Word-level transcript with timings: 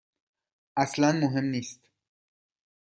اصلا 0.77 1.11
مهم 1.11 1.45
نیست. 1.45 1.79